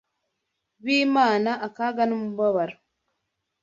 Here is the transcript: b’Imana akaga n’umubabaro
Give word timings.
b’Imana 0.83 1.51
akaga 1.67 2.03
n’umubabaro 2.07 2.75